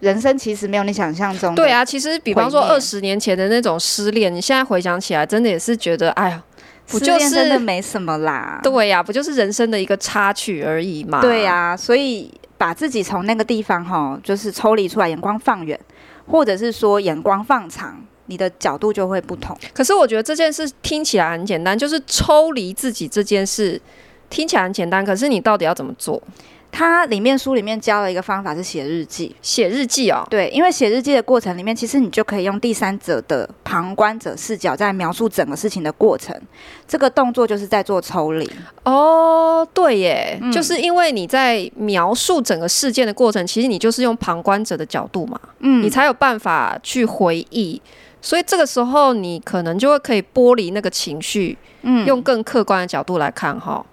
[0.01, 1.63] 人生其实没有你想象中的。
[1.63, 6.43] 对啊，其实比方说二十年前的那种失恋，你现在回想起来，真的也是觉得，哎呀，
[6.89, 8.59] 不就是真的没什么啦。
[8.65, 11.21] 对呀，不就是人生的一个插曲而已嘛。
[11.21, 15.79] 对呀，所以把自己从那个地方哈，就是抽离出来，眼光放远。
[16.27, 19.57] 或者是说眼光放长，你的角度就会不同。
[19.73, 23.81] 可是我觉得这件事听起来很简单，就是抽离自己这件事
[24.29, 25.05] 听起来很简单。
[25.05, 26.23] 可是你到底要怎么做？
[26.71, 30.27] 它里面书里面教了一个方法是写日记，写日记哦。
[30.29, 36.39] 对，因为写日记的过程里面，其实你就可以用第三者的旁观者视角在描述整个事情的过程。
[36.87, 38.51] 这个动作就是在做抽离。
[38.85, 47.81] 哦，对耶，嗯，就是因为你在描述整个事件的过程，其实你就是用旁观者的角度嘛，嗯，你才有办法去回忆。
[48.21, 53.85] 所以这个时候你可能就会可以剥离那个情绪，嗯，用更客观的角度来看哈。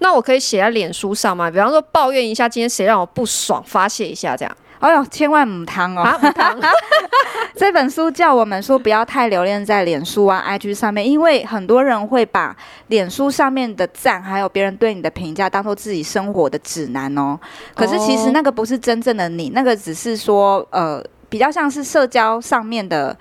[0.00, 1.50] 那我可以写在脸书上吗？
[1.50, 4.56] 比方说抱怨一下今天谁让我不爽，发泄一下这样。
[4.80, 6.18] 哎呦，千万唔汤哦！
[6.22, 6.58] 母汤。
[7.54, 17.38] 这本书叫我们说不要太留恋在脸书啊、IG 上面，因为很多人会把脸书上面的赞，还有别人对你的评价，当做自己生活的指南哦。
[17.74, 23.14] 可是其实那个不是真正的你，那个只是说呃，比较像是社交上面的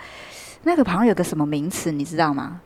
[0.63, 2.61] 那个，好像有个什么名词，你知道吗？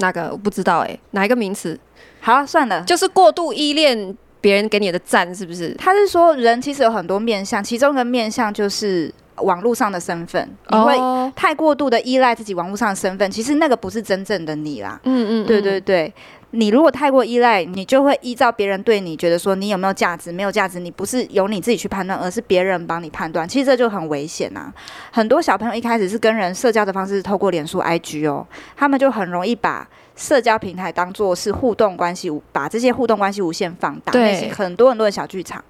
[0.00, 1.78] 那个我不知道哎、欸，哪一个名词？
[2.20, 5.72] 好，算了，就是过度依恋别人给你的赞，是不是？
[5.78, 10.94] 他是说人其实有很多面相，其中一个面相就是网络上的身份，你会
[11.36, 15.00] 太过度的依赖自己网络上的身份，其实那个不是真正的你啦。
[15.04, 16.12] 嗯嗯，对对对。
[16.52, 23.48] 你如果太过依赖，你就会依照别人对你觉得说你有没有价值，没有价值，你不是由你自己去判断，而是别人帮你判断。
[23.48, 24.74] 其实这就很危险呐、啊。
[25.12, 28.44] 很多小朋友一开始是跟人社交的方式是透过脸书、IG 哦，
[28.76, 35.64] 他们就很容易把社交平台当做是互动关系，把这些互动关系无限放大，对，很多很多的小剧场，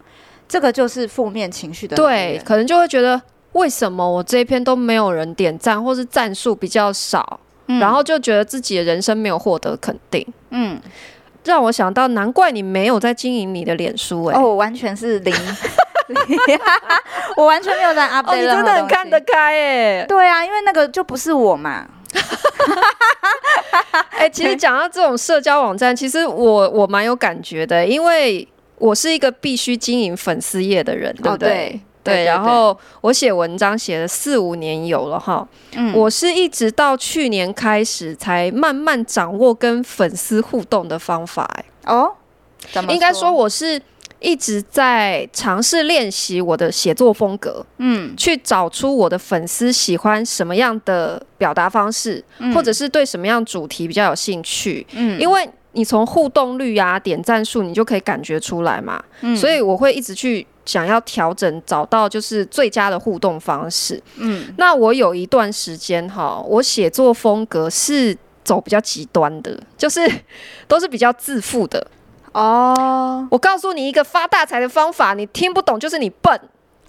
[0.48, 1.94] 这个就是负面情绪的。
[1.94, 3.20] 对，可能就会觉得
[3.52, 7.38] 为什么我这一篇都没有人点赞，或是赞数比较少。
[7.78, 10.80] 然后就觉得自己的人生没有获得肯定，嗯，
[11.44, 15.34] 让我想到，难怪你没有在经营你的脸书哎、欸，哦，我完全是零，
[17.36, 21.86] 我完全没有在 update，、哦、你真的很看得开哎、欸，对啊，因为那个就不是我嘛，
[24.10, 28.46] 哎、欸，其实讲到这种社交网站，其实我我蛮有感觉的，因为
[28.78, 31.48] 我是一个必须经营粉丝页的人，对不对？
[31.48, 42.10] 哦对对，对，然后我写文章写了四五年有了哈，嗯，我是一直到去年开始才慢慢掌握跟粉丝互动的方法，哎，哦，
[42.72, 42.92] 怎么？
[42.92, 43.80] 应该说我是
[44.18, 60.46] 一直在尝试练习我的写作风格，嗯，去找出我的粉丝喜欢什么样的表达方式，嗯，或者是对什么样主题比较有兴趣，嗯，因为你从互动率啊、点赞数，你就可以感觉出来嘛，嗯，所以我会一直去。
[60.64, 64.02] 想要调整，找到就是最佳的互动方式。
[64.16, 70.00] 嗯，那我有一段时间哈，我写作风格是走比较极端的，就是
[70.68, 71.86] 都是比较自负的。
[72.32, 76.40] 哦，我告诉你一个发大财的方法，你听不懂就是你笨。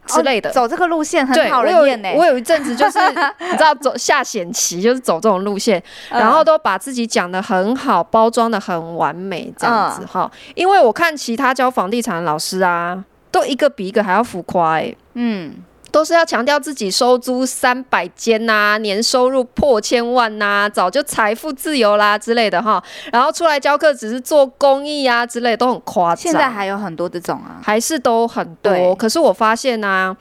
[0.08, 2.10] 之类的，走这个路线很讨人厌呢。
[2.16, 2.98] 我有一阵子就是
[3.40, 10.30] 你知道走下险棋，就是走这种路线，然后都把自己讲的很好，包装的很完美这样子哈。
[10.56, 13.02] 因为我看其他教房地产的老师啊，
[13.32, 14.96] 都一个比一个还要浮夸哎。
[15.14, 15.56] 嗯。
[15.92, 22.82] 都是要强调自己收租三百间呐，年收入破千万呐、啊，早就财富自由啦之类的哈。
[23.12, 26.24] 然后出来教课只是做公益啊之类，都很夸张。
[26.24, 28.96] 现在还有很多这种啊，还是都很多。
[28.96, 30.18] 可是我发现呢、啊，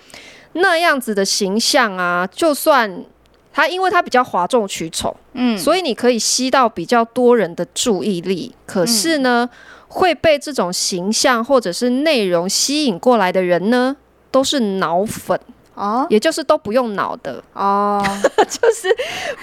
[0.55, 3.05] 那样子的形象啊，就算
[3.53, 8.55] 他因为他比较哗众取宠，嗯，所以你可以吸到比较多人的注意力。
[8.67, 9.57] 可是呢，嗯、
[9.89, 13.97] 会被这种形象或者是内容吸引过来的人呢，
[14.31, 15.39] 都是脑粉。
[15.75, 18.05] 哦，也就是都不用脑的哦，
[18.37, 18.95] 就是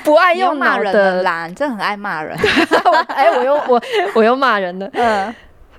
[0.03, 2.37] 不爱用脑的，的啦，你真的很爱骂人。
[3.07, 3.81] 哎、欸，我又我
[4.13, 4.87] 我又骂人了。
[4.93, 5.33] 嗯，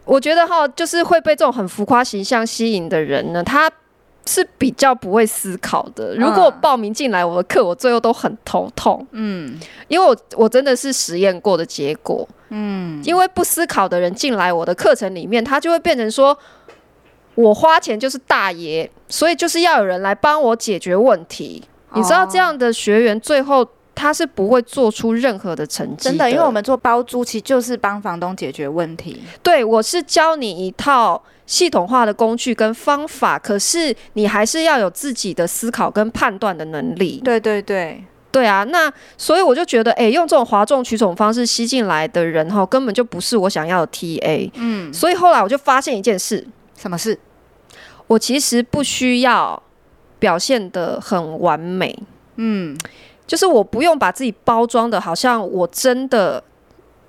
[0.04, 3.70] 我觉得哈，就是会被这种很浮夸形象吸引的人呢，他
[4.28, 6.14] 是比较不会思考的。
[6.14, 9.04] 如果我报名进来我的课，我最后都很头痛。
[9.12, 12.28] 嗯，因为我我真的是实验过的结果。
[12.50, 16.38] 嗯，因为不思考的人进来我的课程里面，他就会变成说。
[17.34, 21.62] 我花钱就是大爷，所以就是要有人来帮我解决问题。
[21.94, 23.64] 你知道这样的学员最后
[23.98, 26.04] 他是不会做出任何的成绩。
[26.04, 29.20] 真的，因为我们做包租其实就是帮房东解决问题。
[29.42, 37.20] 对，我是教你一套系统化的工具跟方法，可是你还是要有自己的思考跟判断的能力。
[37.24, 38.62] 对对对，对啊。
[38.64, 44.50] 那所以我就觉得，哎、欸，用这种哗众取宠方式吸进来的人哈，根本就不是我想要的 TA。
[44.54, 44.94] 嗯。
[44.94, 47.18] 所以后来我就发现一件事，什么事？
[48.06, 49.62] 我其实不需要
[50.18, 51.94] 表现的很完美，
[52.37, 52.74] 嗯，
[53.28, 56.42] 就是我不用把自己包装的好像我真的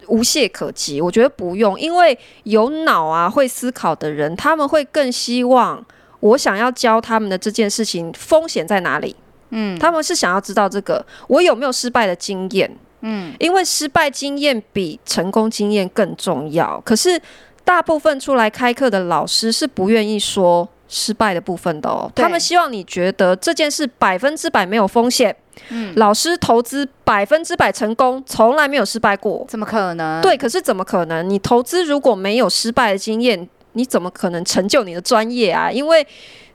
[0.07, 1.01] 无懈可击。
[1.01, 5.83] 我觉得不用，因为有脑啊、会思考的人，他们会更希望
[6.19, 9.15] 我想要教他们的这件事情风险在哪里，
[9.51, 12.69] 嗯，他们是想要知道这个我有没有失败的经验，
[13.01, 16.79] 嗯，因为失败经验比成功经验更重要。
[16.81, 17.19] 可是
[17.63, 20.67] 大部分出来开课的老师是不愿意说。
[20.89, 25.33] 失败的部分的哦，他们希望你觉得这件事百分之百没有风险。
[25.69, 30.21] 嗯，老师投资百分之百成功，从来没有失败过，怎么可能？
[30.21, 31.29] 对，可是怎么可能？
[31.29, 35.69] 你投资如果没有失败的经验，你怎么可能成就你的专业啊？
[35.69, 36.05] 因为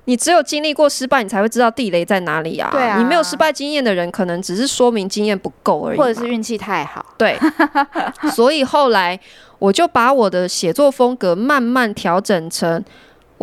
[0.07, 2.71] 你只有经历过失败，你才会知道地雷在哪里啊。
[2.73, 7.05] 对啊，你没有失败经验的人，可能只是说明经验不够而已，或者是运气太好。
[7.19, 7.39] 对，
[8.35, 9.21] 所以后来
[9.59, 12.83] 我就把我的写作风格慢慢调整成。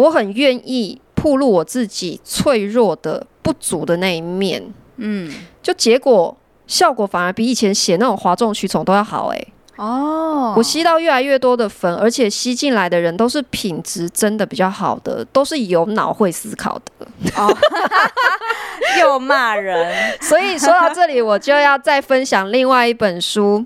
[0.02, 4.64] 我很愿意暴露我自己脆弱的不足的那一面，
[4.98, 6.36] 嗯，就结果
[6.66, 9.48] 效果反而比以前写那种哗众取宠都要好哎、欸。
[9.78, 17.08] 哦，我吸到越来越多的粉，而且吸进来的人都是品质真的比较好的，都是有脑会思考的。
[17.36, 17.56] 哦，
[19.02, 23.66] 又骂人， 所以说到这里，我就要再分享另外一本书。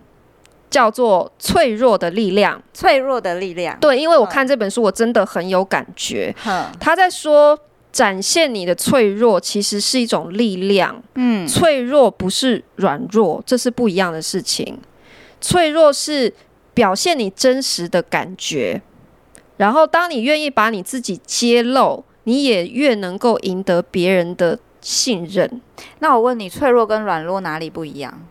[0.70, 3.78] 叫做脆弱的力量，脆弱的力量。
[3.80, 6.36] 对，因为我看这本书，我真的很有感觉。
[6.46, 7.58] 嗯，他在说，
[7.94, 11.02] 展现你的脆弱其实是一种力量。
[11.14, 14.78] 嗯，脆弱不是软弱，这是不一样的事情。
[15.40, 16.34] 脆弱是
[16.74, 18.82] 表现你真实的感觉，
[19.56, 25.62] 然后当你愿意把你自己揭露，你也越能够赢得别人的信任。
[26.00, 28.28] 那我问你，脆弱跟软弱哪里不一样？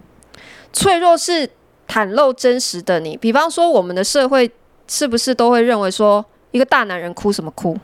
[0.74, 1.48] 脆弱是。
[1.88, 4.50] 袒露真实的你，比方说，我们的社会
[4.88, 7.76] 是不是都会认为说，一个大男人哭什么哭？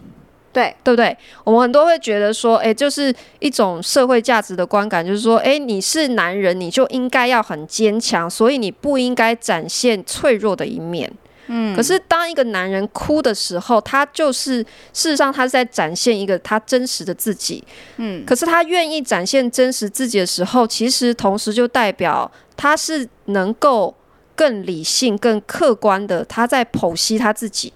[0.52, 1.16] 对，对不对？
[1.44, 11.08] 我们很多会觉得说，诶，就是一种社会价值的观感，就是说，诶，你是男人，你就应该要很坚强，所以你不应该展现脆弱的一面。
[11.52, 14.58] 嗯，可是当一个男人哭的时候，他就是
[14.92, 17.62] 事实上他是在展现一个他真实的自己。
[17.96, 23.92] 嗯，可是他愿意展现真实自己的时候，其实同时就代表他是能够
[24.36, 27.72] 更理性、更客观的，他在剖析他自己。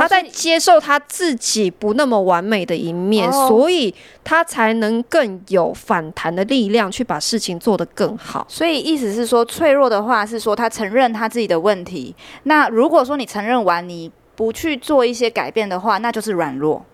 [0.00, 8.46] 他在接受他自己不那么完美的一面，哦，所以他才能更有反弹的力量去把事情做得更好。
[8.48, 12.14] 所以意思是说，脆弱的话是说他承认他自己的问题。
[12.44, 16.84] 那如果说你承认完，你不去做一些改变的话，那就是软弱，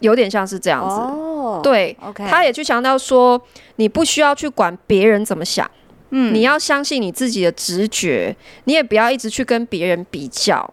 [0.00, 0.94] 有点像是这样子。
[0.94, 2.28] 哦，对，okay.
[2.28, 3.40] 他也去强调说，
[3.76, 5.68] 你不需要去管别人怎么想，
[6.10, 10.72] 嗯，你要相信你自己的直觉，你也不要一直去跟别人比较。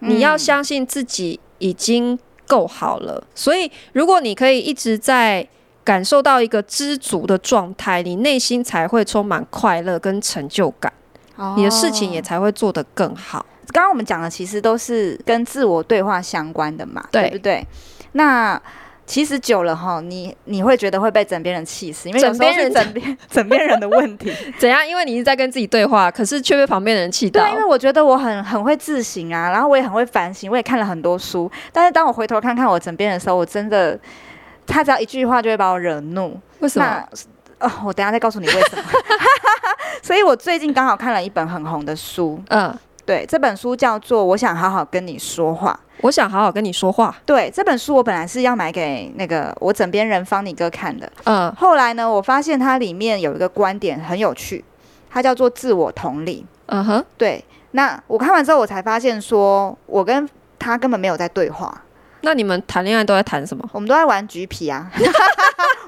[0.00, 5.46] 你要相信自己已经够好了，所以如果你可以一直在
[5.84, 10.92] 感受到一个知足的状态，你内心才会充满快乐跟成就感。
[11.36, 13.44] 哦、你的事情也才会做得更好。
[13.68, 17.66] 刚刚我们讲的其实都是跟自我对话相关的嘛，对，对不对？
[18.12, 18.60] 那
[19.08, 24.30] 其实久了哈，你你会觉得会被枕边人气死，因为有时候是枕边 枕边人的问题。
[24.60, 24.86] 怎样？
[24.86, 27.42] 因为你一直在跟自己对话，可是却被旁边的人气到。
[27.42, 31.50] 对，因为我觉得我很很会自省啊，然后我也很会反省，我也看了很多书。
[31.72, 33.98] 但是当我回头看看我枕边人的时候，我真的，
[34.66, 36.38] 他只要一句话就会把我惹怒。
[36.58, 37.08] 为什么？
[37.60, 38.82] 哦，我等下再告诉你为什么。
[40.02, 42.78] 所以我最近刚好看了一本很红的书，嗯。
[43.08, 45.80] 对，这本书叫做《我想好好跟你说话》。
[46.02, 47.16] 我想好好跟你说话。
[47.24, 51.10] 对，这本书我本来是要买给那个我枕边人方尼哥看的。
[51.24, 51.50] 嗯。
[51.54, 54.62] 后来呢，我发现它里面有一个观点很有趣，
[55.08, 56.44] 它叫做自我同理。
[56.66, 57.02] 嗯哼。
[57.16, 57.42] 对。
[57.70, 60.28] 那我看完之后，我才发现说，我跟
[60.58, 61.82] 他根本没有在对话。
[62.20, 63.66] 那你们谈恋爱都在谈什么？
[63.72, 64.92] 我们都在玩橘皮啊。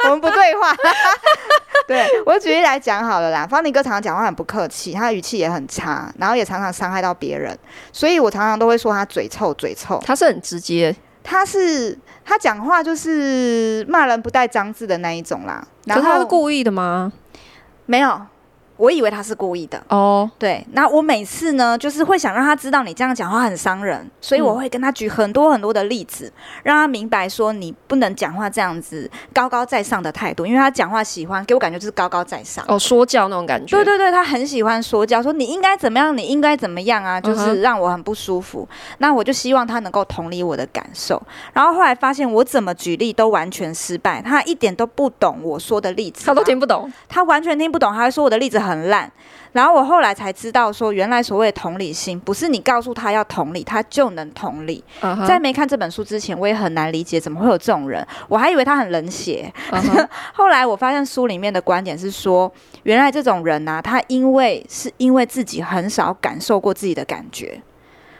[0.04, 0.74] 我们不对话。
[1.86, 3.46] 对，我举例来讲好了啦。
[3.46, 7.56] 方林哥常常讲话很不客气，他的语气也很差，然后也常常伤害到别人，
[7.92, 10.00] 所以我常常都会说他嘴臭，嘴臭。
[10.04, 10.94] 他是很直接，
[11.24, 15.66] 他是他讲话就是骂人不带脏字的那一种啦。
[15.86, 17.12] 然后可是他是故意的吗？
[17.86, 18.20] 没有。
[18.80, 20.38] 我以为他是故意的哦，oh.
[20.38, 33.76] 对，那我每次呢，就是会想让他知道你这样讲话很伤人，所以我会跟他举很多很多的例子，嗯、让他明白说你不能讲话这样子高高在上的态度，因为他讲话喜欢给我感觉就是高高在上哦，说教那种感觉。
[33.76, 38.66] 对对对，他很喜欢说教，说你应该怎么样，你应该怎么样啊，就是让我很不舒服。
[38.70, 38.96] Uh.
[38.98, 41.20] 那我就希望他能够同理我的感受，
[41.52, 49.10] 然后后来发现我怎么举例都完全失败，他一点都不懂我说的例子，他都听不懂，他完全听不懂，他还说我的例子很烂。
[49.52, 54.84] 然后我后来才知道，说原来所谓的同理心，不是你告诉他要同理，他就能同理。
[55.00, 55.26] Uh huh.
[55.26, 59.52] 在没看这本书之前，我也很难理解怎么会有这种人，我还以为他很冷血。
[59.72, 60.08] Uh huh.
[60.32, 62.52] 后来我发现书里面的观点是说，
[62.84, 67.60] 原来这种人呢、啊，他因为是因为自己很少感受过自己的感觉，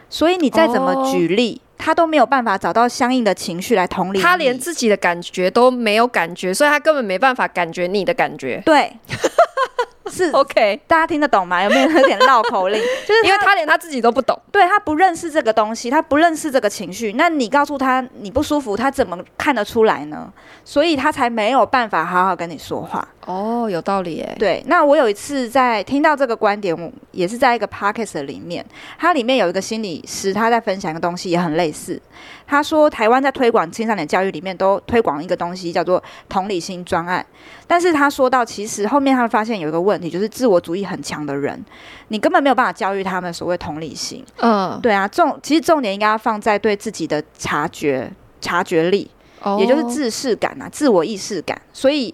[0.09, 1.85] 所以你再怎么举例，oh.
[1.85, 4.19] 他都没有办法找到相应的情绪来同理。
[4.21, 8.61] 他连自己的感觉都没有感觉，所以他根本没办法感觉你的感觉。
[8.65, 8.91] 对。
[10.11, 11.63] 是 OK，大家听得懂吗？
[11.63, 12.81] 有没有有点绕口令？
[13.07, 17.13] 就是因为他连他自己都不懂，对，他不认识这个东西，他不认识这个情绪。
[17.13, 20.31] 那你告诉他你不舒服，他怎么看得出来呢？
[20.63, 23.07] 所以他才没有办法好好跟你说话。
[23.25, 24.35] 哦，有道理诶。
[24.37, 28.65] 对，那我有一次在听到这个观点，我也是在一个 podcast 里面，
[28.99, 32.01] 它里面有一个心理师他在分享一个东西，也很类似。
[32.51, 37.25] 他说，台湾在推广青少年教育里面都推广一个东西，叫做同理心专案。
[37.65, 41.63] 但是他说到，其实后面他们发现有一个问题，就是自我主义很强的人，
[42.09, 44.21] 你根本没有办法教育他们所谓同理心。
[44.41, 49.09] 嗯，对啊，重其实重点应该要放在对自己的察觉、察觉力，
[49.41, 51.61] 哦、也就是自视感啊，自我意识感。
[51.71, 52.13] 所以。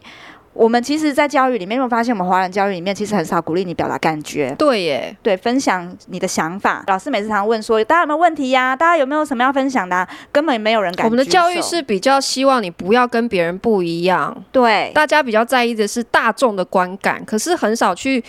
[0.58, 4.55] 我们其实，在教育里面，有没有发现，我们华人教育里面其实很少鼓励你表达感觉。
[4.58, 6.84] 对耶，对，分享你的想法。
[6.88, 8.76] 老师每次常问说，大家有没有问题呀？
[8.76, 10.10] 大家有没有什么要分享的啊？
[10.32, 11.05] 根本没有人敢。
[11.05, 14.36] 我们的教育是比较希望你不要跟别人不一样。
[14.51, 18.24] 对，大家比较在意的是大众的观感，可是很少去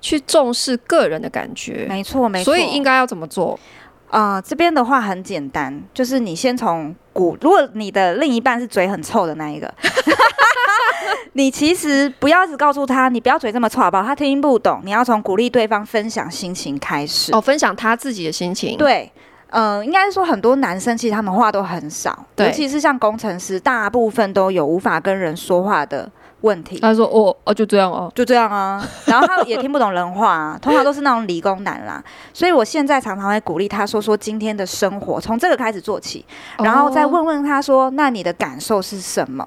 [0.00, 1.84] 去重视个人的感觉。
[1.86, 2.44] 没错，没错。
[2.44, 3.60] 所以应该要怎么做？
[4.08, 7.38] 啊、呃，这边的话很简单，就是你先从鼓。
[7.40, 9.72] 如果你的另一半是嘴很臭的那一个。
[11.36, 14.04] 你其实不要只告诉他，你不要嘴这么臭好不好？
[14.04, 14.80] 他听不懂。
[14.84, 17.34] 你要从鼓励对方分享心情开始。
[17.34, 18.76] 哦，分享他自己的心情。
[18.78, 19.10] 对，
[19.50, 26.08] 嗯、呃，应该说很多男生其实他们话都很少，尤其是像工程师，大部分都有无法跟人说话的
[26.44, 26.78] 问题。
[26.78, 32.02] 他说：“哦，哦，就这样哦，就这样啊。”然后他也听不懂人话啊， 通常都是那种理工男啦。
[32.32, 36.24] 所以我现在常常会鼓励他说说今天的生活，从这个开始做起，
[36.58, 39.46] 然后再问问他说：“哦、那你的感受是什么？”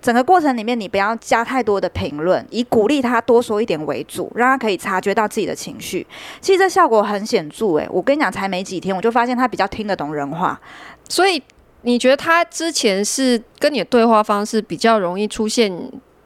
[0.00, 6.06] 整个过程里面，你不要加太多的评论，以鼓励他多说一点为主，让他可以察觉到自己的情绪。
[6.40, 10.58] 其实这效果很显著，诶，我跟你讲，才没几天，我就发现他比较听得懂人话。
[11.08, 11.42] 所以
[11.82, 15.72] 你觉得他之前是跟你的对话方式比较容易出现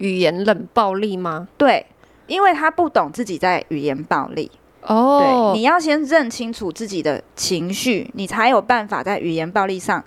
[0.02, 1.46] 语言冷暴力吗？
[1.56, 1.86] 对，
[2.26, 4.50] 因为他不懂自己在语言暴力。
[4.82, 10.02] 哦，对，你要先认清楚自己的情绪，你才有办法在语言暴力上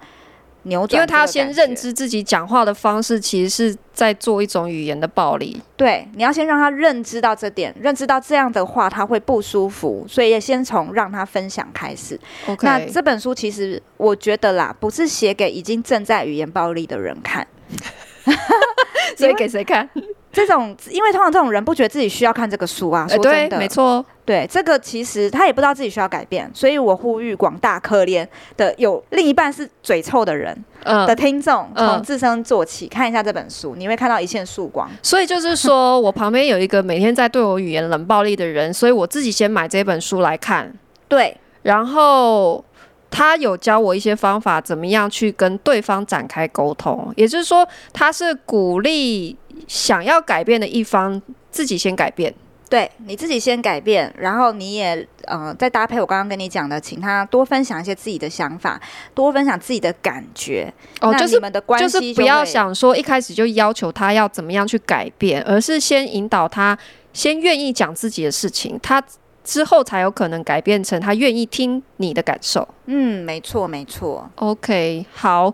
[0.64, 0.98] 扭转。
[0.98, 5.62] 因为他要先认知自己讲话的方式，其实是在做一种语言的暴力。
[5.78, 12.20] 对，你要先让他认知到这点，认知到这样的话他会不舒服，所以也先从让他分享开始。
[12.46, 17.48] Okay 那这本书其实我觉得啦，不是写给已经正在语言暴力的人看，
[19.18, 19.90] 所以给谁看？
[20.32, 30.54] 这种，因为通常这种人不觉得自己需要看这个书啊，说真的，欸、没错，对这个其实他也不知道自己需要改变，所以我呼吁广大可怜的有另一半是嘴臭的人
[30.84, 34.90] 的听众，从、嗯、自身做起、嗯，看一下这本书，你会看到一线曙光。
[35.02, 40.70] 所以就是说我旁边有一个每天在对我语言冷暴力的人，所以我自己先买这本书来看，
[41.08, 42.62] 对，然后。
[43.10, 47.14] 他有教我一些方法，怎么样去跟对方展开沟通。
[47.16, 49.38] 也就是说，他是鼓励
[49.68, 52.34] 想要改变的一方自己先改变。
[52.68, 58.82] 对，你自己先改变，然后你也呃再搭配我刚刚跟你讲的，请他多分享一些自己的想法，
[59.14, 60.74] 多分享自己的感觉。
[61.00, 66.78] 哦，就是你们的关系就，就是不要想说一开始就要求他要怎么样去改变，而是先引导他
[67.14, 68.78] 先愿意讲自己的事情。
[68.82, 69.02] 他。
[69.46, 72.68] 之后才有可能改变成他愿意听你的感受。
[72.88, 74.30] 嗯，没错，没错。
[74.36, 75.54] OK，好，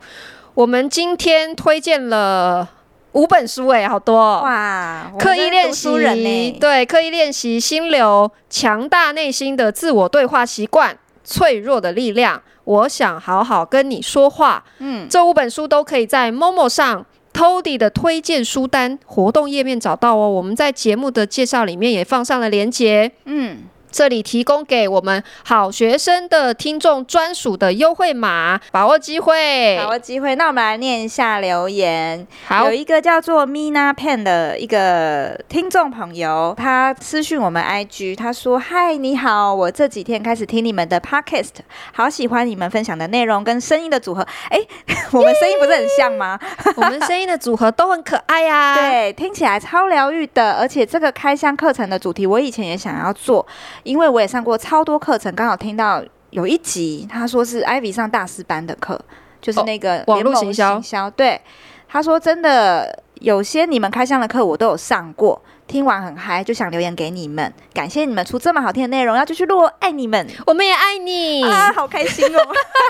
[0.55, 2.67] 我们今天推荐了
[3.11, 5.11] 五本书，哎，好多哇！
[5.19, 12.41] 刻意练习，对，刻意练习心流，强大内心的自我对话习惯，脆弱的力量。
[12.63, 14.63] 我想好好跟你说话。
[14.79, 17.05] 嗯，这五本书都可以在 Momo 上。
[17.33, 23.09] Toddy 的推荐书单活动页面找到哦，我们在节目的介绍里面也放上了链接。
[23.23, 23.59] 嗯。
[23.91, 30.33] 这里提供给我们好学生的听众专属的优惠码，把握机会，把握机会。
[30.35, 32.25] 那我们来念一下留言。
[32.47, 41.49] 好，有一个叫做 Mina Pen 的一个听众朋友，他私讯我们 IG，他说：“嗨，你好，我这几天开始听你们的 Podcast，
[41.91, 44.25] 好喜欢你们分享的内容跟声音的组合。
[44.49, 44.57] 哎，
[45.11, 46.39] 我们声音不是很像吗？
[46.77, 48.75] 我们声音的组合都很可爱呀、啊。
[48.79, 50.53] 对，听起来超疗愈的。
[50.53, 53.45] 而且这个开箱课程的主题，我以前也想要做。”
[53.83, 58.99] 因为我也上过超多课程，刚好听到有一集，他说是 Ivy 上大师班的课，
[59.41, 60.73] 就是那个网络行销。
[60.73, 61.39] 行销对，
[61.87, 65.41] 他说真的，有些你们开箱的课我都有上过，
[65.71, 72.39] 听完很嗨，就想留言给你们，感谢你们出这么好听的内容，要继续录，爱你们，我们也爱你啊，好开心哦！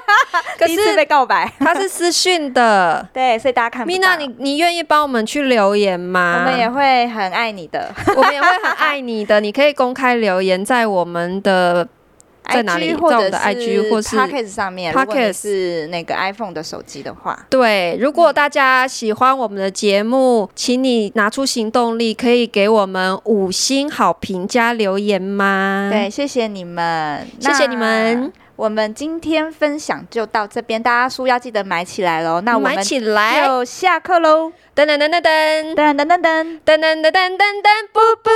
[0.66, 3.86] 第一次被告白，他是私讯的， 对，所以大家看。
[3.86, 6.38] Mina，你你愿意帮我们去留言吗？
[6.40, 9.40] 我们也会很爱你的， 我们也会很爱你的。
[9.40, 11.88] 你可以公开留言在我们的
[12.50, 12.94] 在哪里？
[12.94, 14.94] 在我们的 IG 或是 Pocket 上面。
[14.94, 17.98] Pocket 是那个 iPhone 的手机的话，对。
[18.00, 25.90] 如果大家喜欢我们的节目，请你拿出行动力，可以给我们五星好评加留言吗？
[25.92, 28.32] 对，谢谢你们，谢谢你们。
[28.58, 32.42] 我们今天分享就到这边，大家书要记得买起来喽。
[32.42, 34.52] 那我们就下课喽！
[34.76, 38.32] 噔噔噔噔噔噔噔噔噔噔噔噔噔噔，噔，噔，噔，